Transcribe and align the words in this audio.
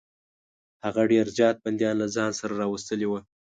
هغه 0.85 1.01
ډېر 1.11 1.25
زیات 1.37 1.57
بندیان 1.63 1.95
له 1.99 2.07
ځان 2.15 2.31
سره 2.39 2.53
راوستلي 2.61 3.07
وه. 3.09 3.19